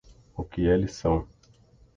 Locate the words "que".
0.43-0.61